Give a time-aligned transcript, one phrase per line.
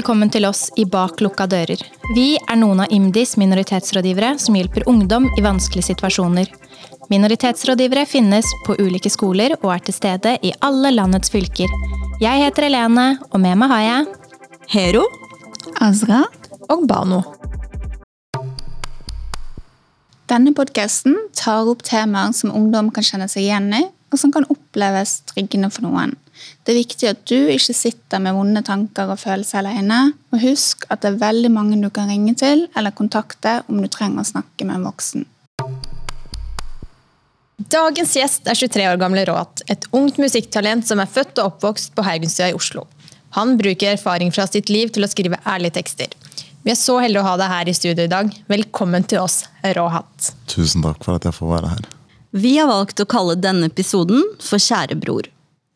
[0.00, 1.80] velkommen til oss i Bak lukka dører.
[2.16, 6.46] Vi er noen av IMDis minoritetsrådgivere som hjelper ungdom i vanskelige situasjoner.
[7.12, 11.68] Minoritetsrådgivere finnes på ulike skoler og er til stede i alle landets fylker.
[12.22, 14.08] Jeg heter Helene, og med meg har jeg
[14.72, 15.04] Hero.
[15.84, 16.22] Azra.
[16.72, 17.20] Og Bano.
[20.32, 24.48] Denne podkasten tar opp temaer som ungdom kan kjenne seg igjen i, og som kan
[24.48, 26.16] oppleves tryggende for noen.
[26.64, 30.00] Det er viktig at du ikke sitter med vonde tanker og følelser alene.
[30.34, 33.88] Og husk at det er veldig mange du kan ringe til eller kontakte om du
[33.90, 35.26] trenger å snakke med en voksen.
[37.70, 41.92] Dagens gjest er 23 år gamle Råt, et ungt musikktalent som er født og oppvokst
[41.94, 42.86] på Haugenstua i Oslo.
[43.36, 46.16] Han bruker erfaring fra sitt liv til å skrive ærlige tekster.
[46.64, 48.32] Vi er så heldige å ha deg her i studio i dag.
[48.50, 49.44] Velkommen til oss,
[49.76, 50.32] Råhatt.
[50.50, 51.86] Tusen takk for at jeg får være her.
[52.36, 55.28] Vi har valgt å kalle denne episoden for Kjære bror.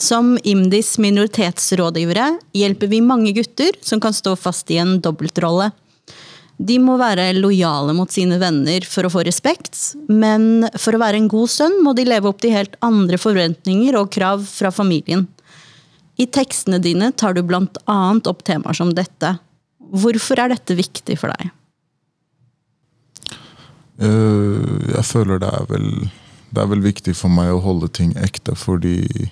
[0.04, 5.70] Som IMDis minoritetsrådgivere hjelper vi mange gutter som kan stå fast i en dobbeltrolle.
[6.56, 9.78] De må være lojale mot sine venner for å få respekt,
[10.12, 13.96] men for å være en god sønn må de leve opp til helt andre forventninger
[13.98, 15.24] og krav fra familien.
[16.20, 19.32] I tekstene dine tar du blant annet opp temaer som dette.
[19.94, 21.54] Hvorfor er dette viktig for deg?
[24.02, 25.84] Uh, jeg føler det er vel
[26.50, 29.30] Det er vel viktig for meg å holde ting ekte fordi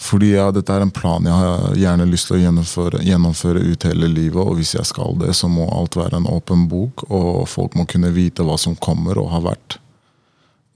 [0.00, 3.84] Fordi ja, dette er en plan jeg har gjerne lyst til å gjennomføre, gjennomføre ut
[3.84, 4.40] hele livet.
[4.40, 7.84] Og hvis jeg skal det, så må alt være en åpen bok, og folk må
[7.90, 9.76] kunne vite hva som kommer og har vært.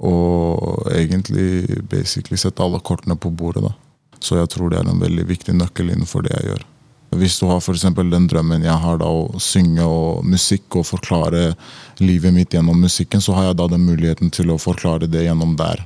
[0.04, 3.64] Og egentlig basically sette alle kortene på bordet.
[3.64, 3.72] da.
[4.20, 6.68] Så jeg tror det er en veldig viktig nøkkel innenfor det jeg gjør.
[7.14, 11.54] Hvis du har for den drømmen jeg har da å synge og musikk og forklare
[12.02, 15.54] livet mitt gjennom musikken, så har jeg da den muligheten til å forklare det gjennom
[15.56, 15.84] der.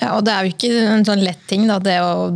[0.00, 2.28] Ja, og det er jo ikke en sånn lett ting, da, det å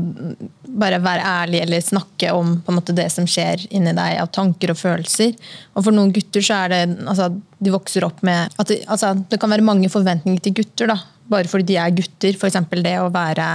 [0.79, 4.81] bare være ærlig eller snakke om måte, det som skjer inni deg av tanker og
[4.81, 5.35] følelser.
[5.75, 9.15] Og for noen gutter så er det altså, De vokser opp med at det, altså,
[9.31, 10.93] det kan være mange forventninger til gutter.
[10.93, 12.37] da, bare fordi de er gutter.
[12.37, 12.61] F.eks.
[12.85, 13.49] det å være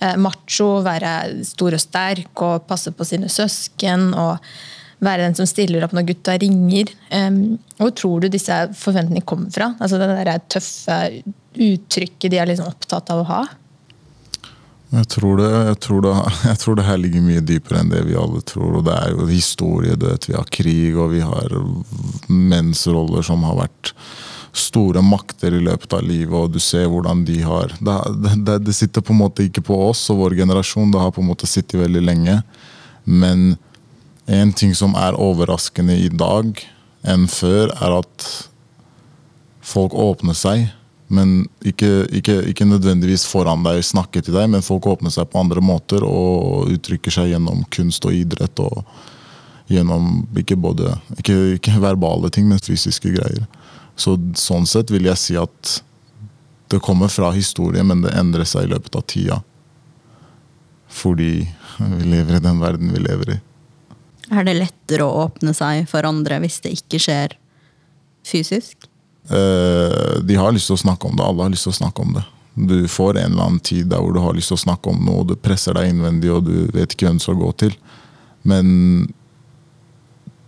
[0.00, 4.12] eh, macho, være stor og sterk og passe på sine søsken.
[4.14, 4.38] og
[5.02, 6.92] være den som stiller opp når gutta ringer.
[7.10, 9.72] Um, hvor tror du disse forventningene kommer fra?
[9.82, 10.98] Altså Det der tøffe
[11.54, 13.42] uttrykket de er liksom opptatt av å ha?
[14.92, 16.12] Jeg tror, det, jeg, tror det,
[16.50, 18.80] jeg tror, det, her ligger mye dypere enn det vi alle tror.
[18.80, 19.96] og Det er jo historie.
[19.96, 21.56] Det, vi har krig, og vi har
[22.28, 23.94] mensroller som har vært
[24.52, 29.00] store makter i løpet av livet, og du ser hvordan de har det, det, sitter
[29.00, 31.80] på en måte ikke på oss og vår generasjon, det har på en måte sittet
[31.80, 32.34] veldig lenge.
[33.08, 33.54] Men
[34.28, 36.60] en ting som er overraskende i dag
[37.08, 38.28] enn før, er at
[39.64, 40.68] folk åpner seg.
[41.12, 45.42] Men ikke, ikke, ikke nødvendigvis foran deg snakke til deg, men folk åpner seg på
[45.42, 48.62] andre måter og uttrykker seg gjennom kunst og idrett.
[48.62, 48.82] og
[49.68, 53.44] Gjennom ikke både ikke, ikke verbale ting, men fysiske greier.
[53.96, 55.78] Så Sånn sett vil jeg si at
[56.72, 59.42] det kommer fra historie, men det endrer seg i løpet av tida.
[60.92, 61.32] Fordi
[61.78, 63.38] vi lever i den verden vi lever i.
[64.32, 67.36] Er det lettere å åpne seg for andre hvis det ikke skjer
[68.24, 68.88] fysisk?
[69.30, 71.24] Eh, de har lyst til å snakke om det.
[71.24, 72.24] Alle har lyst til å snakke om det.
[72.54, 75.00] Du får en eller annen tid der hvor du har lyst til å snakke om
[75.06, 77.76] noe, og du presser deg innvendig og du vet ikke hvem du skal gå til.
[78.48, 78.66] Men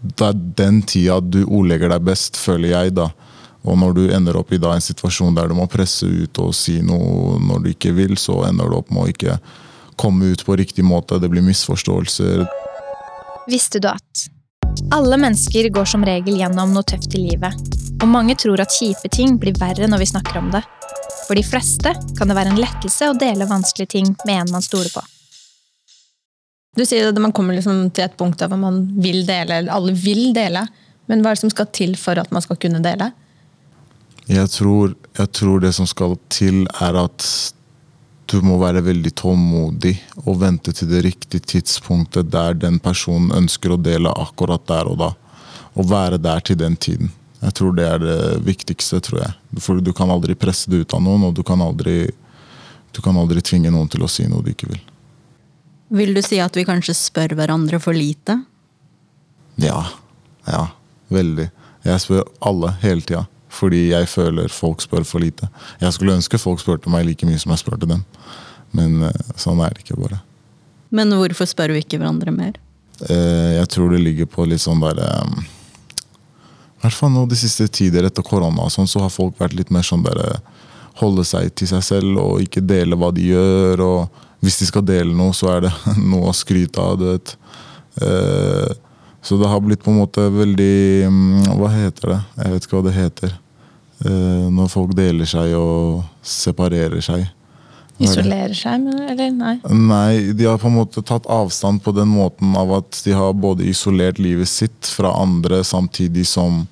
[0.04, 2.96] det er den tida du ordlegger deg best, føler jeg.
[2.98, 3.08] da.
[3.64, 6.52] Og når du ender opp i da, en situasjon der du må presse ut og
[6.56, 9.38] si noe når du ikke vil, så ender du opp med å ikke
[9.96, 11.16] komme ut på riktig måte.
[11.22, 12.44] Det blir misforståelser.
[13.48, 14.26] Visste du at
[14.92, 17.56] alle mennesker går som regel gjennom noe tøft i livet,
[18.04, 20.60] og mange tror at kjipe ting blir verre når vi snakker om det.
[21.24, 24.64] For de fleste kan det være en lettelse å dele vanskelige ting med en man
[24.64, 25.00] stoler på.
[26.76, 29.94] Du sier at man kommer liksom til et punkt der man vil dele, eller alle
[29.96, 30.66] vil dele.
[31.08, 33.12] Men hva er det som skal til for at man skal kunne dele?
[34.28, 37.28] Jeg tror, jeg tror det som skal til, er at
[38.32, 43.74] du må være veldig tålmodig og vente til det riktige tidspunktet der den personen ønsker
[43.74, 45.12] å dele akkurat der og da.
[45.76, 47.12] Og være der til den tiden.
[47.44, 49.60] Jeg tror det er det viktigste, tror jeg.
[49.60, 52.08] For du kan aldri presse det ut av noen, og du kan aldri,
[52.96, 54.80] du kan aldri tvinge noen til å si noe de ikke vil.
[55.94, 58.38] Vil du si at vi kanskje spør hverandre for lite?
[59.60, 59.82] Ja.
[60.48, 60.64] Ja.
[61.12, 61.50] Veldig.
[61.84, 63.26] Jeg spør alle hele tida.
[63.54, 65.46] Fordi jeg føler folk spør for lite.
[65.82, 68.02] Jeg skulle ønske folk spurte meg like mye som jeg spurte dem.
[68.74, 70.22] Men eh, sånn er det ikke bare.
[70.94, 72.56] Men hvorfor spør vi ikke hverandre mer?
[73.06, 75.44] Eh, jeg tror det ligger på litt sånn derre eh,
[76.84, 79.86] hvert fall nå de siste tider etter korona sånn, så har folk vært litt mer
[79.86, 80.38] sånn bare
[80.94, 83.80] Holde seg til seg selv og ikke dele hva de gjør.
[83.82, 85.72] Og hvis de skal dele noe, så er det
[86.12, 87.00] noe å skryte av.
[87.00, 87.32] du vet.
[89.24, 92.20] Så det har blitt på en måte veldig mm, Hva heter det?
[92.36, 93.34] Jeg vet ikke hva det heter.
[94.04, 97.24] Eh, når folk deler seg og separerer seg.
[97.94, 98.04] Er?
[98.08, 99.52] Isolerer seg, eller nei?
[99.70, 103.32] Nei, de har på en måte tatt avstand på den måten av at de har
[103.38, 106.64] både isolert livet sitt fra andre, samtidig som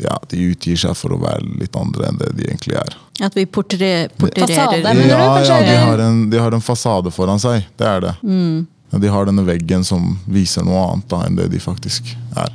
[0.00, 2.96] ja, de utgir seg for å være litt andre enn det de egentlig er.
[3.24, 6.52] At vi portre, Fasade, portrerer men- du, ja, kanskje, ja de, har en, de har
[6.56, 7.64] en fasade foran seg.
[7.76, 8.14] Det er det.
[8.22, 8.66] Mm.
[8.96, 12.52] De har denne veggen som viser noe annet da, enn det de faktisk er.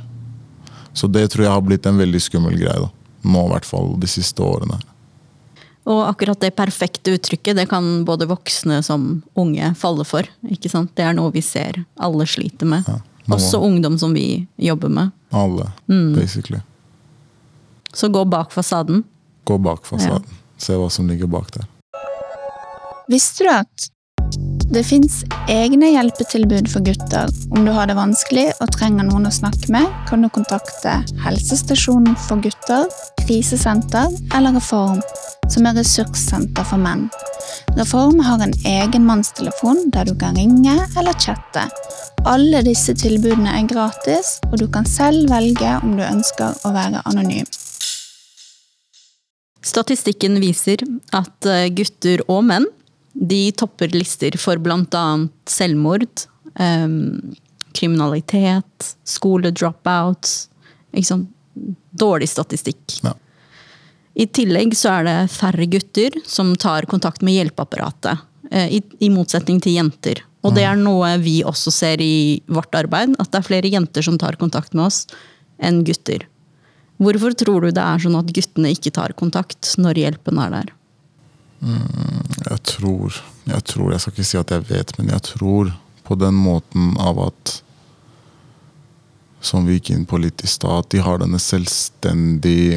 [0.94, 2.78] Så det tror jeg har blitt en veldig skummel greie.
[2.78, 2.90] da.
[3.22, 4.78] Nå i hvert fall de siste årene.
[5.84, 10.22] Og akkurat det perfekte uttrykket det kan både voksne som unge falle for.
[10.48, 10.92] ikke sant?
[10.94, 12.84] Det er noe vi ser alle sliter med.
[12.86, 13.00] Ja,
[13.34, 15.10] Også ungdom som vi jobber med.
[15.32, 16.14] Alle, Mm.
[16.14, 16.60] basically.
[17.92, 19.04] Så gå bak fasaden.
[19.44, 20.24] Gå bak fasaden.
[20.58, 21.66] Se hva som ligger bak der.
[23.08, 23.88] Visste du at
[24.72, 25.18] det fins
[25.52, 27.28] egne hjelpetilbud for gutter?
[27.52, 32.16] Om du har det vanskelig og trenger noen å snakke med, kan du kontakte helsestasjonen
[32.24, 32.88] for gutter,
[33.20, 35.02] krisesenter eller Reform,
[35.52, 37.08] som er ressurssenter for menn.
[37.76, 41.68] Reform har en egen mannstelefon der du kan ringe eller chatte.
[42.28, 47.04] Alle disse tilbudene er gratis, og du kan selv velge om du ønsker å være
[47.10, 47.48] anonym.
[49.62, 50.80] Statistikken viser
[51.14, 52.64] at eh, gutter og menn
[53.12, 55.04] de topper lister for bl.a.
[55.48, 56.26] selvmord,
[56.58, 57.34] um,
[57.76, 60.48] kriminalitet, skoledropouts.
[61.04, 61.28] Sant?
[61.92, 62.80] Dårlig statistikk.
[63.04, 63.12] Ja.
[64.14, 68.24] I tillegg så er det færre gutter som tar kontakt med hjelpeapparatet.
[68.50, 70.22] eh, I, I motsetning til jenter.
[70.42, 74.02] Og det er noe vi også ser i vårt arbeid, at det er flere jenter
[74.02, 75.04] som tar kontakt med oss
[75.62, 76.26] enn gutter.
[77.02, 80.72] Hvorfor tror du det er sånn at guttene ikke tar kontakt når hjelpen er der?
[81.62, 85.70] Jeg tror, jeg tror, jeg skal ikke si at jeg vet, men jeg tror
[86.02, 87.60] på den måten av at
[89.42, 92.76] Som vi gikk inn på litt i stad, at de har denne selvstendige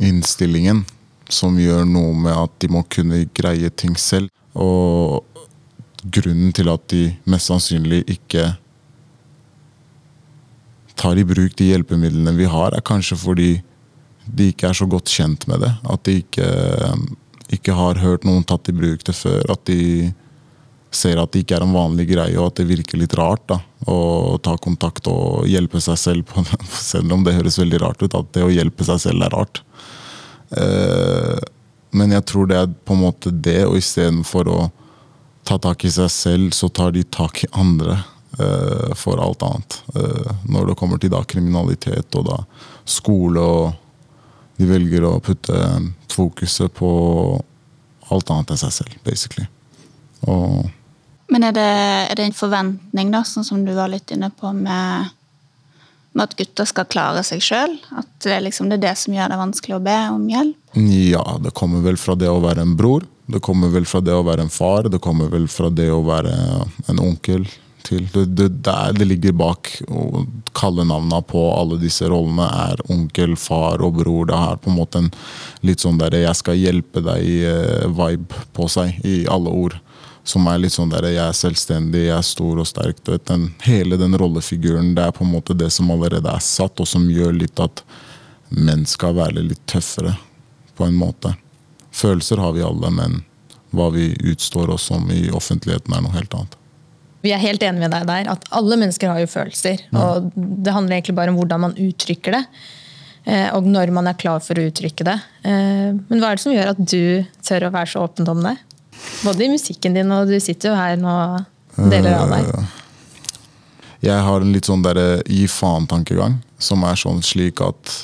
[0.00, 0.86] innstillingen
[1.28, 4.30] som gjør noe med at de må kunne greie ting selv.
[4.56, 5.26] Og
[6.00, 8.46] grunnen til at de mest sannsynlig ikke
[10.96, 13.50] tar i bruk de hjelpemidlene vi har, er kanskje fordi
[14.26, 15.72] de ikke er så godt kjent med det.
[15.84, 16.46] At de ikke,
[17.52, 19.44] ikke har hørt noen tatt i bruk det før.
[19.52, 20.12] At de
[20.94, 23.60] ser at det ikke er en vanlig greie, og at det virker litt rart da,
[23.90, 26.30] å ta kontakt og hjelpe seg selv.
[26.30, 26.44] På
[26.92, 29.62] selv om det høres veldig rart ut, at det å hjelpe seg selv er rart.
[30.56, 31.38] Eh,
[31.96, 34.58] men jeg tror det er på en måte det, og istedenfor å
[35.46, 38.00] ta tak i seg selv, så tar de tak i andre
[38.40, 39.80] eh, for alt annet.
[39.94, 42.40] Eh, når det kommer til da kriminalitet og da
[42.86, 45.60] skole, og de velger å putte
[46.16, 46.88] fokuset på
[48.12, 49.46] alt annet enn seg selv, basically.
[50.26, 50.66] Og
[51.32, 51.70] Men er det,
[52.10, 55.10] er det en forventning, da, sånn som du var litt inne på, med,
[56.14, 57.74] med at gutter skal klare seg sjøl?
[57.98, 60.78] At det liksom, det er det som gjør det vanskelig å be om hjelp?
[60.86, 63.06] Ja, det kommer vel fra det å være en bror.
[63.26, 64.86] Det kommer vel fra det å være en far.
[64.92, 66.34] Det kommer vel fra det å være
[66.86, 67.48] en onkel.
[67.86, 68.08] Til.
[68.12, 69.70] Det, det, det, er, det ligger bak.
[69.86, 70.26] Kalle
[70.56, 74.26] Kallenavna på alle disse rollene er onkel, far og bror.
[74.26, 75.10] Det har på en måte en
[75.66, 79.78] litt sånn der 'jeg skal hjelpe deg'-vibe på seg i alle ord.
[80.26, 83.06] Som er litt sånn der 'jeg er selvstendig, jeg er stor og sterk'.
[83.06, 86.80] Vet, den, hele den rollefiguren, det er på en måte det som allerede er satt,
[86.80, 87.84] og som gjør litt at
[88.50, 90.16] menn skal være litt tøffere,
[90.76, 91.36] på en måte.
[91.92, 93.24] Følelser har vi alle, men
[93.70, 96.56] hva vi utstår oss som i offentligheten, er noe helt annet.
[97.26, 99.80] Vi er helt enige med deg der, at alle mennesker har jo følelser.
[99.98, 102.44] Og det handler egentlig bare om hvordan man uttrykker det.
[103.26, 105.16] eh, Og når man er klar for å uttrykke det.
[105.42, 108.42] Eh, Men hva er det som gjør at du tør å være så åpen om
[108.46, 108.54] det?
[109.24, 112.68] Både i musikken din, og du sitter jo her nå og deler av deg.
[114.06, 117.96] Jeg har en litt sånn derre gi faen-tankegang, som er sånn slik at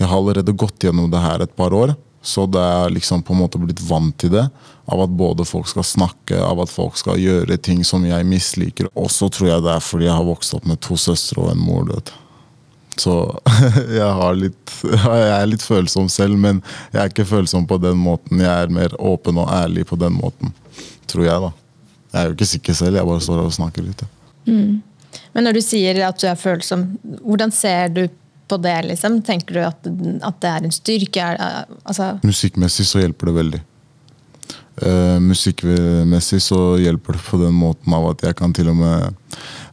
[0.00, 1.94] jeg har allerede gått gjennom det her et par år.
[2.26, 4.48] Så det er liksom på en måte blitt vant til det.
[4.86, 8.90] Av at både folk skal snakke, av at folk skal gjøre ting som jeg misliker.
[8.94, 11.50] Og så tror jeg det er fordi jeg har vokst opp med to søstre og
[11.50, 11.84] en mor.
[11.88, 12.12] du vet.
[12.96, 13.14] Så
[13.98, 16.62] jeg, har litt, jeg er litt følsom selv, men
[16.92, 18.40] jeg er ikke følsom på den måten.
[18.40, 20.54] Jeg er mer åpen og ærlig på den måten,
[21.10, 21.52] tror jeg, da.
[22.12, 24.06] Jeg er jo ikke sikker selv, jeg bare står og snakker litt.
[24.06, 24.12] ja.
[25.36, 26.86] Men når du sier at du er følsom,
[27.24, 28.06] hvordan ser du
[28.48, 28.76] på det?
[28.90, 29.18] liksom?
[29.24, 29.88] Tenker du at,
[30.24, 31.24] at det er en styrke?
[31.36, 33.60] Er, altså, Musikkmessig så hjelper det veldig.
[34.76, 39.14] Eh, musikkmessig så hjelper det på den måten av at jeg kan til og med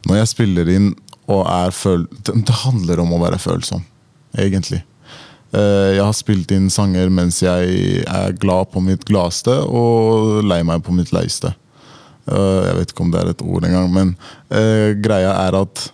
[0.08, 0.94] Når jeg spiller inn
[1.28, 2.06] og er føl...
[2.24, 3.80] Det, handler om å være følsom,
[4.36, 4.82] egentlig.
[5.54, 10.58] Uh, jeg har spilt inn sanger mens jeg er glad på mitt gladeste og lei
[10.68, 11.54] meg på mitt leiste.
[12.28, 14.12] Uh, jeg vet ikke om det er et ord engang, men
[15.00, 15.86] greia er at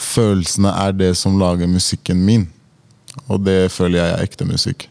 [0.00, 2.48] følelsene er det som lager musikken min.
[3.28, 4.88] Og det føler jeg er ekte musikk.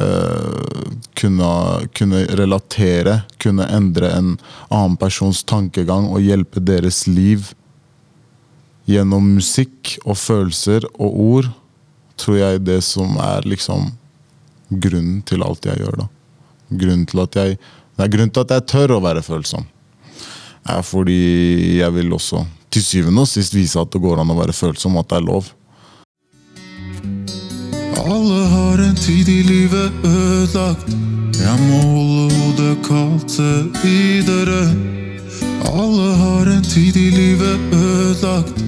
[0.00, 1.46] Eh, kunne,
[1.92, 4.28] kunne relatere, kunne endre en
[4.72, 7.50] annen persons tankegang og hjelpe deres liv
[8.88, 11.50] gjennom musikk og følelser og ord,
[12.16, 13.90] tror jeg det som er liksom
[14.70, 16.04] grunnen til alt jeg gjør.
[16.04, 16.08] da.
[16.70, 17.60] Grunnen til at jeg,
[17.98, 19.68] det er grunnen til at jeg tør å være følsom.
[20.70, 24.38] Er fordi jeg vil også til syvende og sist vise at det går an å
[24.38, 25.52] være følsom, at det er lov.
[28.10, 30.88] Alle har en tid i livet ødelagt.
[31.38, 33.36] Jeg må holde hodet kaldt,
[33.84, 34.62] videre.
[35.70, 38.58] Alle har en tid i livet ødelagt.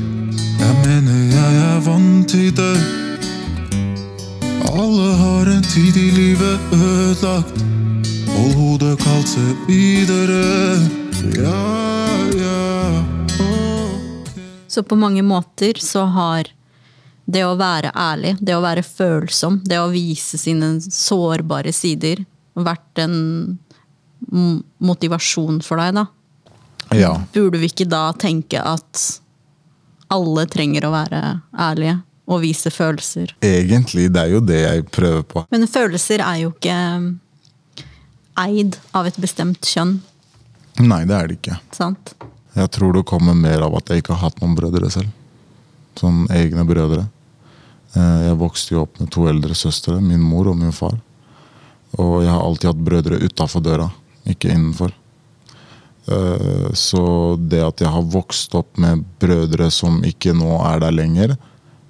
[0.60, 2.76] Jeg mener jeg er vant til det.
[4.70, 7.64] Alle har en tid i livet ødelagt.
[8.36, 10.78] Hold hodet kaldt, se videre.
[11.34, 11.66] Ja,
[12.38, 13.02] ja.
[13.40, 13.90] Oh.
[14.68, 16.61] Så på mange måter så har
[17.32, 22.24] det å være ærlig, det å være følsom, det å vise sine sårbare sider,
[22.58, 23.14] vært en
[24.82, 26.06] motivasjon for deg, da.
[26.96, 27.12] Ja.
[27.32, 29.00] Burde vi ikke da tenke at
[30.12, 31.20] alle trenger å være
[31.56, 31.98] ærlige
[32.28, 33.32] og vise følelser?
[33.44, 35.44] Egentlig, det er jo det jeg prøver på.
[35.52, 36.76] Men følelser er jo ikke
[38.42, 39.98] eid av et bestemt kjønn,
[40.80, 41.56] Nei, det er det ikke.
[41.76, 42.14] sant?
[42.56, 45.10] Jeg tror det kommer mer av at jeg ikke har hatt noen brødre selv.
[46.00, 47.02] Sånn egne brødre.
[47.96, 50.98] Eh, Jeg vokste jo opp med to eldre søstre, min mor og min far.
[52.00, 53.90] Og jeg har alltid hatt brødre utafor døra,
[54.26, 54.92] ikke innenfor.
[56.08, 60.90] Eh, Så det at jeg har vokst opp med brødre som ikke nå er der
[60.92, 61.36] lenger,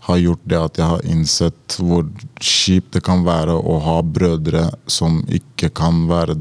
[0.02, 2.02] har gjort det at jeg har innsett hvor
[2.40, 6.34] kjipt det kan være å ha brødre som ikke kan være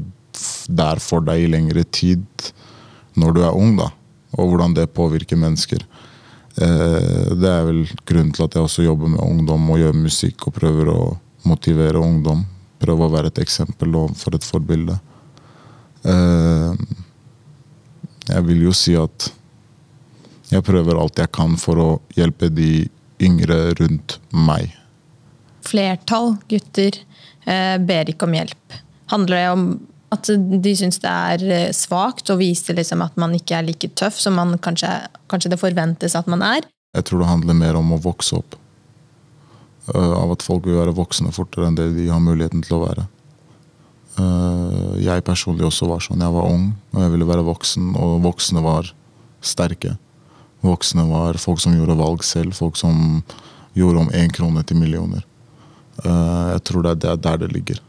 [0.66, 2.24] der for deg i lengre tid
[3.14, 3.92] når du er ung, da.
[4.34, 5.84] Og hvordan det påvirker mennesker.
[6.60, 10.48] Eh, Det er vel grunnen til at jeg også jobber med ungdom og gjør musikk
[10.48, 10.98] og prøver å
[11.48, 12.44] motivere ungdom.
[12.82, 14.98] Prøve å være et eksempel og for et forbilde.
[16.04, 16.74] Eh,
[18.28, 19.32] Jeg vil jo si at
[20.52, 22.88] jeg prøver alt jeg kan for å hjelpe de
[23.20, 24.70] yngre rundt meg.
[25.66, 26.98] Flertall gutter
[27.46, 28.76] eh, ber ikke om hjelp.
[29.10, 29.64] Handler det om
[30.12, 33.92] at de syns det er eh, svakt å vise liksom at man ikke er like
[33.98, 34.90] tøff som man kanskje,
[35.32, 36.68] kanskje det forventes at man er?
[36.96, 38.58] Jeg tror det handler mer om å vokse opp.
[39.88, 42.84] Uh, av at folk vil være voksne fortere enn det de har muligheten til å
[42.84, 43.06] være.
[44.14, 46.22] Uh, jeg personlig også var sånn.
[46.22, 48.92] Jeg var ung og jeg ville være voksen, og voksne var
[49.42, 49.96] sterke.
[50.62, 53.22] Voksne var folk som gjorde valg selv, folk som
[53.74, 55.24] gjorde om én krone til millioner.
[56.04, 57.80] Eh, jeg tror det er der det ligger.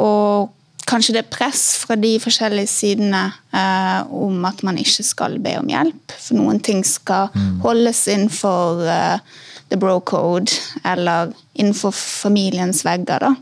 [0.00, 0.52] Og
[0.92, 5.56] kanskje det er press fra de forskjellige sidene eh, om at man ikke skal be
[5.58, 6.14] om hjelp.
[6.14, 7.32] For noen ting skal
[7.64, 9.40] holdes innenfor eh,
[9.72, 10.52] the bro code,
[10.84, 13.24] eller innenfor familiens vegger.
[13.24, 13.34] da.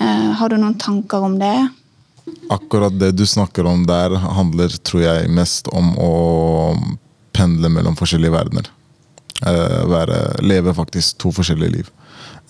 [0.00, 1.68] Eh, har du noen tanker om det?
[2.50, 6.12] Akkurat det du snakker om der, handler tror jeg mest om å
[7.34, 8.70] pendle mellom forskjellige verdener.
[9.42, 11.90] Eh, være, leve faktisk to forskjellige liv.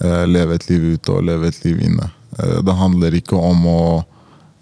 [0.04, 2.10] Eh, leve et liv ute og leve et liv inne.
[2.38, 3.82] Eh, det handler ikke om å,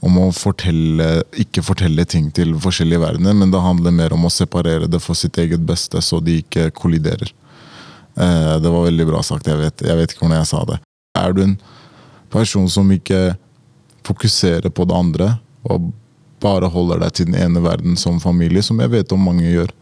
[0.06, 1.10] om å fortelle,
[1.42, 5.18] ikke fortelle ting til forskjellige verdener, men det handler mer om å separere det for
[5.18, 7.32] sitt eget beste, så de ikke kolliderer.
[8.16, 10.80] Eh, det var veldig bra sagt, jeg vet, jeg vet ikke hvordan jeg sa det.
[11.18, 11.56] Er du en
[12.30, 13.34] person som ikke
[14.06, 15.32] fokuserer på det andre
[15.68, 15.90] og
[16.40, 19.72] bare holder deg til den ene verden som familie, som jeg vet om mange gjør,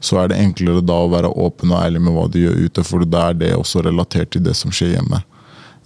[0.00, 2.84] så er det enklere da å være åpen og ærlig med hva du gjør ute,
[2.86, 5.18] for da er det også relatert til det som skjer hjemme.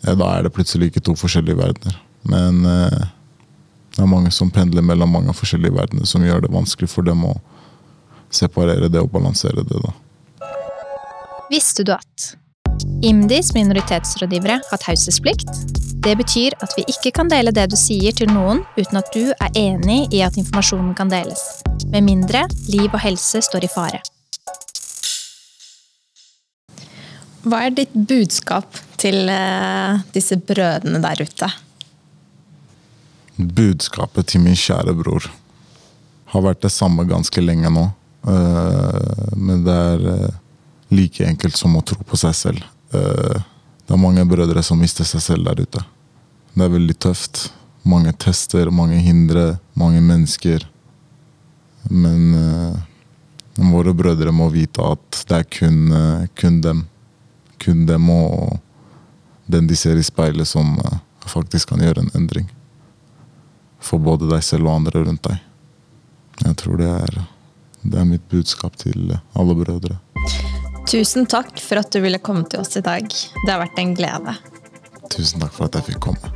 [0.07, 1.99] Eh, Da er det plutselig ikke to forskjellige verdener.
[2.29, 3.09] Men eh,
[3.97, 7.25] det er mange som pendler mellom mange forskjellige verdener, som gjør det vanskelig for dem
[7.29, 7.35] å
[8.33, 9.83] separere det og balansere det.
[9.83, 9.93] da.
[11.53, 12.33] Visste du at
[13.05, 15.51] IMDis minoritetsrådgivere har taushetsplikt?
[16.03, 19.29] Det betyr at vi ikke kan dele det du sier til noen uten at du
[19.31, 21.43] er enig i at informasjonen kan deles.
[21.93, 24.01] Med mindre liv og helse står i fare.
[27.43, 31.51] Hva er ditt budskap til eh, disse brødrene der ute?
[33.43, 35.25] budskapet til min kjære bror
[36.31, 37.87] har vært det samme ganske lenge nå.
[38.29, 40.37] Eh, men det er eh,
[40.95, 42.69] like enkelt som å tro på seg selv.
[42.93, 45.81] Det er mange brødre som mister seg selv der ute.
[46.53, 47.47] Det er veldig tøft.
[47.89, 50.67] Mange tester, mange hindre, mange mennesker.
[51.89, 52.77] Men
[53.57, 55.81] våre brødre må vite at det er kun,
[56.37, 56.85] kun dem.
[57.65, 58.61] Kun dem og
[59.53, 62.51] den de ser i speilet, som eh, faktisk kan gjøre en endring
[63.83, 65.41] for både deg selv og andre rundt deg.
[66.43, 67.19] Jeg tror det er,
[67.83, 69.99] det er mitt budskap til alle brødre.
[70.89, 73.07] Tusen takk for at du ville komme til oss i dag.
[73.07, 74.37] Det har vært en glede.
[75.13, 76.33] Tusen takk for at jeg fikk komme.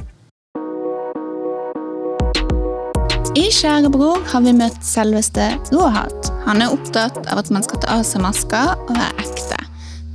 [3.37, 6.30] I Kjære bror har vi møtt selveste Rohat.
[6.46, 9.46] Han er opptatt av at man skal ta av seg maska og være ekte.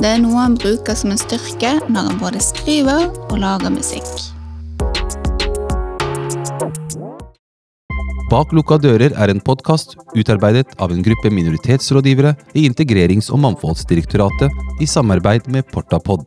[0.01, 4.07] Det er noe han bruker som en styrke når han både skriver og lager musikk.
[8.31, 14.81] Bak lukka dører er en podkast utarbeidet av en gruppe minoritetsrådgivere i Integrerings- og mangfoldsdirektoratet
[14.81, 16.25] i samarbeid med Portapod.